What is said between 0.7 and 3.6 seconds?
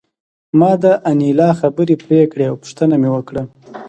د انیلا خبرې پرې کړې او پوښتنه مې وکړه